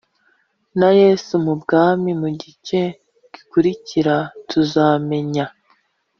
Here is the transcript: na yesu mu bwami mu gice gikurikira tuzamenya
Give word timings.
na 0.79 0.89
yesu 1.01 1.33
mu 1.45 1.53
bwami 1.61 2.09
mu 2.21 2.29
gice 2.41 2.79
gikurikira 3.33 4.15
tuzamenya 4.49 5.45